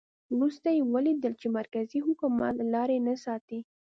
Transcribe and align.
وروسته 0.35 0.67
یې 0.75 0.81
ولیدل 0.93 1.33
چې 1.41 1.47
مرکزي 1.57 1.99
حکومت 2.07 2.55
لاري 2.73 2.97
نه 3.07 3.15
ساتي. 3.23 3.59